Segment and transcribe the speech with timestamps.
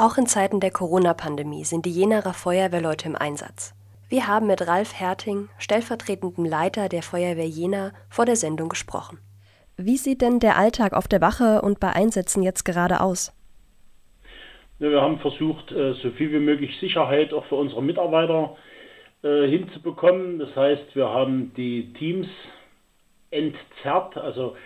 [0.00, 3.74] Auch in Zeiten der Corona-Pandemie sind die Jenaer Feuerwehrleute im Einsatz.
[4.08, 9.18] Wir haben mit Ralf Herting, stellvertretendem Leiter der Feuerwehr Jena, vor der Sendung gesprochen.
[9.76, 13.36] Wie sieht denn der Alltag auf der Wache und bei Einsätzen jetzt gerade aus?
[14.78, 18.56] Ja, wir haben versucht, äh, so viel wie möglich Sicherheit auch für unsere Mitarbeiter
[19.22, 20.38] äh, hinzubekommen.
[20.38, 22.28] Das heißt, wir haben die Teams
[23.30, 24.56] entzerrt, also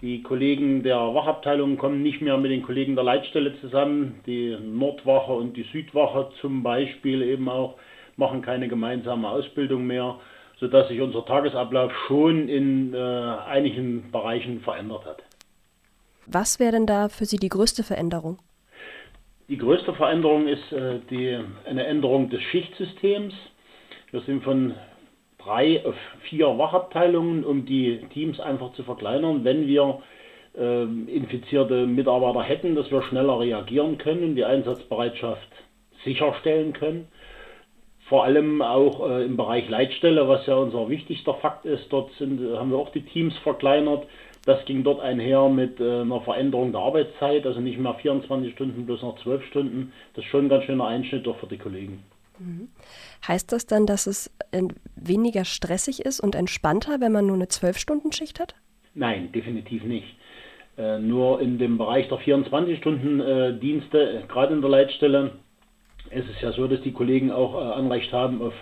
[0.00, 4.20] die Kollegen der Wachabteilung kommen nicht mehr mit den Kollegen der Leitstelle zusammen.
[4.26, 7.76] Die Nordwache und die Südwache zum Beispiel eben auch
[8.16, 10.16] machen keine gemeinsame Ausbildung mehr,
[10.60, 15.22] sodass sich unser Tagesablauf schon in äh, einigen Bereichen verändert hat.
[16.26, 18.38] Was wäre denn da für Sie die größte Veränderung?
[19.48, 23.34] Die größte Veränderung ist äh, die, eine Änderung des Schichtsystems.
[24.10, 24.74] Wir sind von
[25.44, 25.82] drei
[26.28, 30.00] vier Wachabteilungen, um die Teams einfach zu verkleinern, wenn wir
[30.56, 35.48] äh, infizierte Mitarbeiter hätten, dass wir schneller reagieren können und die Einsatzbereitschaft
[36.04, 37.08] sicherstellen können.
[38.08, 41.90] Vor allem auch äh, im Bereich Leitstelle, was ja unser wichtigster Fakt ist.
[41.90, 44.06] Dort sind, haben wir auch die Teams verkleinert.
[44.44, 48.84] Das ging dort einher mit äh, einer Veränderung der Arbeitszeit, also nicht mehr 24 Stunden,
[48.84, 49.92] bloß noch 12 Stunden.
[50.14, 52.02] Das ist schon ein ganz schöner Einschnitt auch für die Kollegen.
[53.26, 54.62] Heißt das dann, dass es äh,
[54.96, 58.54] weniger stressig ist und entspannter, wenn man nur eine 12-Stunden-Schicht hat?
[58.94, 60.16] Nein, definitiv nicht.
[60.76, 65.32] Äh, nur in dem Bereich der 24-Stunden-Dienste, äh, gerade in der Leitstelle,
[66.10, 68.54] ist es ja so, dass die Kollegen auch äh, Anrecht haben auf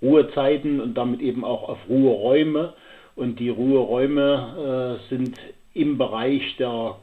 [0.00, 2.74] Ruhezeiten und damit eben auch auf Ruheräume.
[3.14, 5.38] Und die Ruheräume äh, sind
[5.74, 6.96] im Bereich der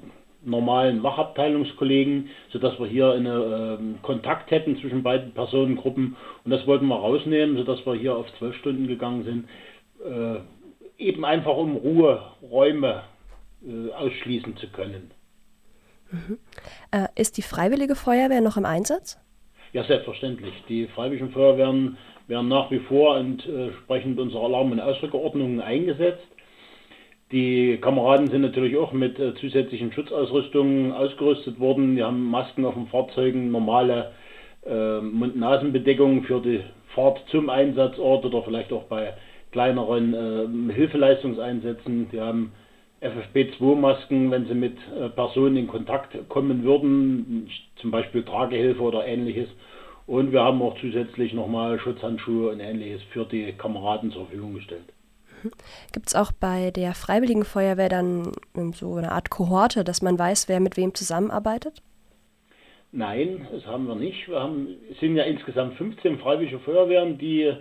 [0.44, 6.16] normalen Wachabteilungskollegen, sodass wir hier einen äh, Kontakt hätten zwischen beiden Personengruppen.
[6.46, 9.50] Und das wollten wir rausnehmen, sodass wir hier auf zwölf Stunden gegangen sind,
[10.06, 10.40] äh,
[10.98, 13.04] eben einfach um Ruheräume
[13.66, 15.12] äh, ausschließen zu können.
[16.12, 16.40] Mhm.
[16.92, 19.20] Äh, ist die Freiwillige Feuerwehr noch im Einsatz?
[19.74, 20.54] Ja, selbstverständlich.
[20.68, 26.28] Die Freiwilligen Feuerwehren werden nach wie vor entsprechend unserer Alarm- und Ausrückeordnungen eingesetzt.
[27.32, 31.96] Die Kameraden sind natürlich auch mit äh, zusätzlichen Schutzausrüstungen ausgerüstet worden.
[31.96, 34.14] Wir haben Masken auf den Fahrzeugen, normale
[34.66, 36.62] äh, Mund-Nasen-Bedeckung für die
[36.96, 39.14] Fahrt zum Einsatzort oder vielleicht auch bei
[39.52, 42.12] kleineren äh, Hilfeleistungseinsätzen.
[42.12, 42.52] Wir haben
[43.02, 49.50] FFP2-Masken, wenn sie mit äh, Personen in Kontakt kommen würden, zum Beispiel Tragehilfe oder ähnliches.
[50.08, 54.86] Und wir haben auch zusätzlich nochmal Schutzhandschuhe und ähnliches für die Kameraden zur Verfügung gestellt.
[55.94, 58.32] Gibt es auch bei der Freiwilligen Feuerwehr dann
[58.74, 61.82] so eine Art Kohorte, dass man weiß, wer mit wem zusammenarbeitet?
[62.92, 64.28] Nein, das haben wir nicht.
[64.28, 67.54] Wir haben, sind ja insgesamt 15 Freiwillige Feuerwehren, die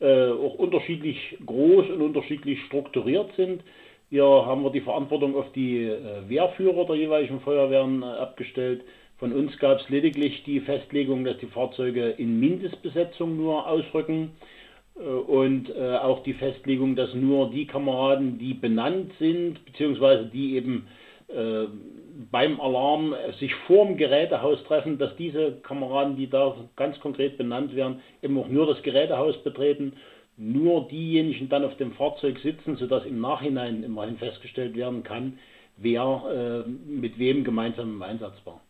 [0.00, 3.62] äh, auch unterschiedlich groß und unterschiedlich strukturiert sind.
[4.10, 8.82] Hier haben wir die Verantwortung auf die äh, Wehrführer der jeweiligen Feuerwehren äh, abgestellt.
[9.18, 14.32] Von uns gab es lediglich die Festlegung, dass die Fahrzeuge in Mindestbesetzung nur ausrücken.
[14.96, 20.56] Äh, und äh, auch die Festlegung, dass nur die Kameraden, die benannt sind, beziehungsweise die
[20.56, 20.86] eben
[21.28, 21.66] äh,
[22.30, 28.00] beim Alarm sich vorm Gerätehaus treffen, dass diese Kameraden, die da ganz konkret benannt werden,
[28.22, 29.94] eben auch nur das Gerätehaus betreten,
[30.36, 35.38] nur diejenigen dann auf dem Fahrzeug sitzen, sodass im Nachhinein immerhin festgestellt werden kann,
[35.76, 38.60] wer äh, mit wem gemeinsam im Einsatz war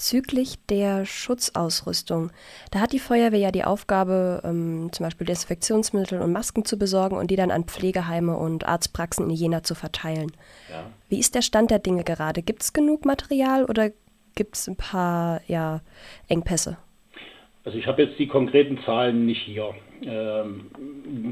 [0.00, 2.30] bezüglich der Schutzausrüstung.
[2.70, 7.18] Da hat die Feuerwehr ja die Aufgabe, ähm, zum Beispiel Desinfektionsmittel und Masken zu besorgen
[7.18, 10.32] und die dann an Pflegeheime und Arztpraxen in Jena zu verteilen.
[10.70, 10.86] Ja.
[11.10, 12.40] Wie ist der Stand der Dinge gerade?
[12.40, 13.90] Gibt es genug Material oder
[14.36, 15.82] gibt es ein paar ja,
[16.28, 16.78] Engpässe?
[17.64, 19.74] Also ich habe jetzt die konkreten Zahlen nicht hier.
[20.02, 20.70] Ähm,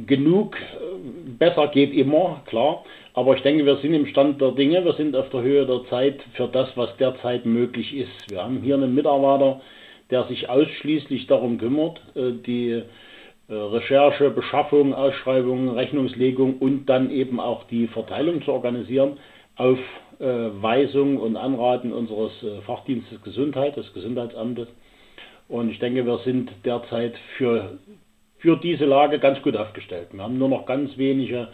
[0.06, 2.84] genug, äh, besser geht immer, klar.
[3.14, 5.84] Aber ich denke, wir sind im Stand der Dinge, wir sind auf der Höhe der
[5.88, 8.30] Zeit für das, was derzeit möglich ist.
[8.30, 9.62] Wir haben hier einen Mitarbeiter,
[10.10, 17.40] der sich ausschließlich darum kümmert, äh, die äh, Recherche, Beschaffung, Ausschreibung, Rechnungslegung und dann eben
[17.40, 19.16] auch die Verteilung zu organisieren
[19.56, 19.78] auf
[20.20, 22.32] Weisung und Anraten unseres
[22.66, 24.66] Fachdienstes Gesundheit, des Gesundheitsamtes.
[25.48, 27.78] Und ich denke, wir sind derzeit für,
[28.38, 30.08] für diese Lage ganz gut aufgestellt.
[30.12, 31.48] Wir haben nur noch ganz wenige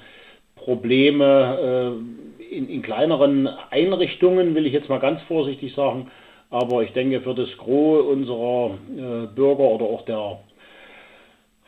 [0.56, 1.96] Probleme
[2.40, 6.10] äh, in, in, kleineren Einrichtungen, will ich jetzt mal ganz vorsichtig sagen.
[6.50, 10.38] Aber ich denke, für das Gros unserer äh, Bürger oder auch der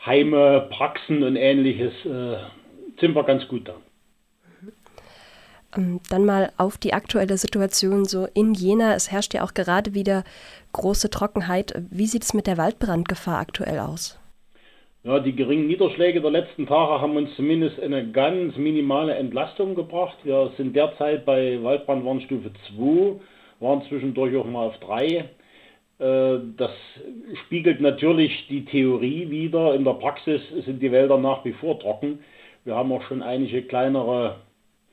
[0.05, 2.37] Heime, Praxen und ähnliches äh,
[3.01, 3.75] sind wir ganz gut da.
[5.77, 8.95] Ähm, dann mal auf die aktuelle Situation so in Jena.
[8.95, 10.25] Es herrscht ja auch gerade wieder
[10.73, 11.75] große Trockenheit.
[11.91, 14.19] Wie sieht es mit der Waldbrandgefahr aktuell aus?
[15.05, 20.17] Ja, die geringen Niederschläge der letzten Tage haben uns zumindest eine ganz minimale Entlastung gebracht.
[20.25, 23.21] Wir sind derzeit bei Waldbrandwarnstufe 2,
[23.61, 25.05] waren zwischendurch auch mal auf 3.
[25.07, 26.73] Äh, das
[27.45, 29.75] spiegelt natürlich die Theorie wider.
[29.75, 32.19] In der Praxis sind die Wälder nach wie vor trocken.
[32.65, 34.41] Wir haben auch schon einige kleinere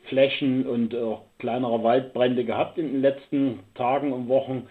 [0.07, 4.67] Flächen und auch kleinere Waldbrände gehabt in den letzten Tagen und Wochen.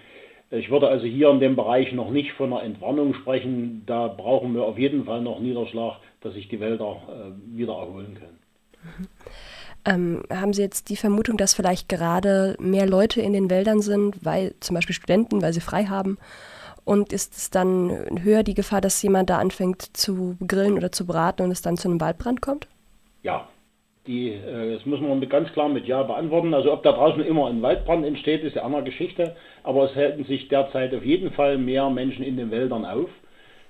[0.50, 3.82] Ich würde also hier in dem Bereich noch nicht von einer Entwarnung sprechen.
[3.87, 8.14] Da brauchen wir auf jeden Fall noch Niederschlag, dass sich die Wälder äh, wieder erholen
[8.14, 8.38] können.
[8.82, 9.08] Mhm.
[9.84, 14.25] Ähm, haben Sie jetzt die Vermutung, dass vielleicht gerade mehr Leute in den Wäldern sind,
[14.25, 16.19] weil zum Beispiel Studenten, weil sie frei haben?
[16.84, 17.90] Und ist es dann
[18.23, 21.76] höher die Gefahr, dass jemand da anfängt zu grillen oder zu braten und es dann
[21.76, 22.69] zu einem Waldbrand kommt?
[23.25, 23.49] Ja,
[24.06, 26.54] die, äh, das müssen wir ganz klar mit Ja beantworten.
[26.54, 29.37] Also ob da draußen immer ein Waldbrand entsteht, ist eine andere Geschichte.
[29.62, 33.10] Aber es halten sich derzeit auf jeden Fall mehr Menschen in den Wäldern auf.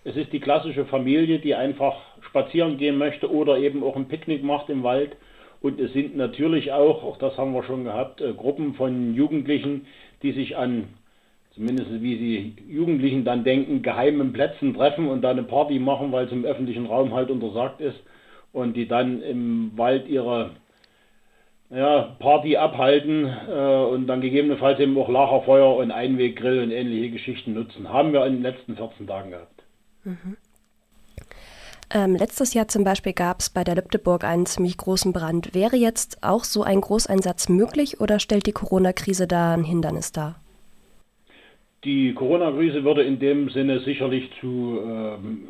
[0.05, 4.43] Es ist die klassische Familie, die einfach spazieren gehen möchte oder eben auch ein Picknick
[4.43, 5.17] macht im Wald
[5.63, 9.87] und es sind natürlich auch, auch das haben wir schon gehabt, äh, Gruppen von Jugendlichen,
[10.23, 10.89] die sich an,
[11.55, 16.27] zumindest wie sie Jugendlichen dann denken, geheimen Plätzen treffen und da eine Party machen, weil
[16.27, 18.03] es im öffentlichen Raum halt untersagt ist
[18.53, 20.51] und die dann im Wald ihre
[21.71, 27.55] ja, Party abhalten äh, und dann gegebenenfalls eben auch Lagerfeuer und Einweggrill und ähnliche Geschichten
[27.55, 27.89] nutzen.
[27.89, 29.63] Haben wir in den letzten 14 Tagen gehabt.
[30.05, 30.37] Mhm.
[31.95, 35.55] Ähm, letztes Jahr zum Beispiel gab es bei der Lübdeburg einen ziemlich großen Brand.
[35.55, 40.37] Wäre jetzt auch so ein Großeinsatz möglich oder stellt die Corona-Krise da ein Hindernis dar?
[41.85, 45.49] Die Corona-Krise würde in dem Sinne sicherlich zu ähm,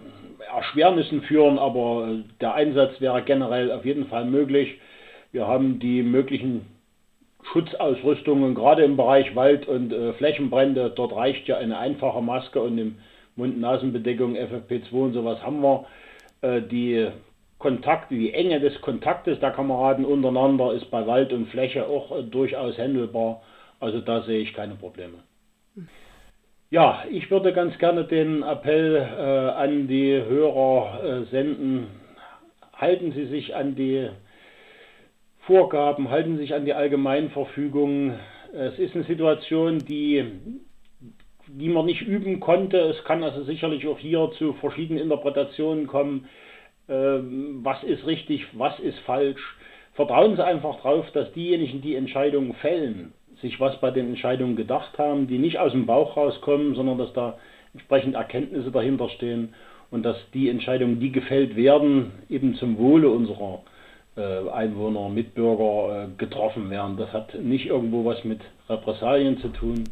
[0.55, 2.09] Erschwernissen führen, aber
[2.41, 4.79] der Einsatz wäre generell auf jeden Fall möglich.
[5.33, 6.67] Wir haben die möglichen
[7.53, 10.93] Schutzausrüstungen, gerade im Bereich Wald- und äh, Flächenbrände.
[10.95, 12.93] Dort reicht ja eine einfache Maske und eine
[13.37, 15.87] Mund-Nasen-Bedeckung, FFP2 und sowas haben wir.
[16.43, 17.09] Äh, die
[17.59, 22.23] Kontakte, die Enge des Kontaktes der Kameraden untereinander ist bei Wald und Fläche auch äh,
[22.23, 23.43] durchaus handelbar.
[23.81, 25.19] Also da sehe ich keine Probleme.
[26.73, 31.89] Ja, ich würde ganz gerne den Appell äh, an die Hörer äh, senden.
[32.73, 34.09] Halten Sie sich an die
[35.41, 38.15] Vorgaben, halten Sie sich an die Allgemeinverfügung.
[38.55, 40.25] Es ist eine Situation, die,
[41.47, 42.79] die man nicht üben konnte.
[42.79, 46.27] Es kann also sicherlich auch hier zu verschiedenen Interpretationen kommen.
[46.89, 49.59] Ähm, was ist richtig, was ist falsch.
[49.93, 54.97] Vertrauen Sie einfach darauf, dass diejenigen, die Entscheidungen fällen, sich was bei den Entscheidungen gedacht
[54.99, 57.37] haben, die nicht aus dem Bauch rauskommen, sondern dass da
[57.75, 59.55] entsprechend Erkenntnisse dahinter stehen
[59.91, 63.61] und dass die Entscheidungen, die gefällt werden, eben zum Wohle unserer
[64.17, 66.97] äh, Einwohner, Mitbürger äh, getroffen werden.
[66.97, 69.85] Das hat nicht irgendwo was mit Repressalien zu tun.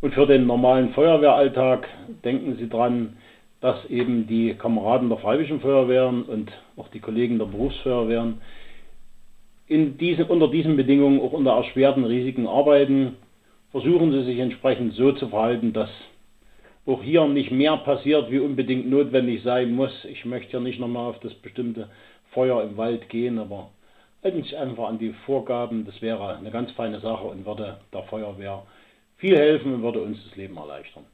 [0.00, 1.88] Und für den normalen Feuerwehralltag
[2.24, 3.16] denken Sie dran,
[3.60, 8.40] dass eben die Kameraden der Freiwilligen Feuerwehren und auch die Kollegen der Berufsfeuerwehren
[9.68, 13.16] in diese, unter diesen Bedingungen auch unter erschwerten Risiken arbeiten.
[13.70, 15.90] Versuchen Sie sich entsprechend so zu verhalten, dass
[16.86, 19.92] auch hier nicht mehr passiert, wie unbedingt notwendig sein muss.
[20.06, 21.88] Ich möchte hier nicht nochmal auf das bestimmte
[22.30, 23.70] Feuer im Wald gehen, aber
[24.24, 25.84] halten Sie sich einfach an die Vorgaben.
[25.84, 28.62] Das wäre eine ganz feine Sache und würde der Feuerwehr
[29.18, 31.04] viel helfen und würde uns das Leben erleichtern.